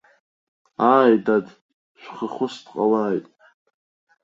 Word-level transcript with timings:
Ааи, 0.93 1.13
дад 1.25 1.45
шәхахәыс 2.01 2.55
дҟалааит! 2.65 3.25